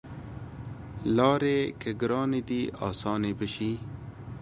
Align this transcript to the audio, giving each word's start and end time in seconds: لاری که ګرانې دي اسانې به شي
لاری 1.15 1.59
که 1.81 1.89
ګرانې 2.01 2.41
دي 2.49 2.61
اسانې 2.87 3.31
به 3.37 3.45
شي 3.53 3.71